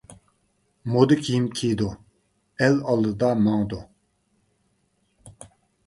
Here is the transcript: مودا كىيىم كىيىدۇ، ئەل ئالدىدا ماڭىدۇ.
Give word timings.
مودا 0.93 1.17
كىيىم 1.27 1.45
كىيىدۇ، 1.59 1.91
ئەل 2.65 2.81
ئالدىدا 2.95 3.31
ماڭىدۇ. 3.45 3.83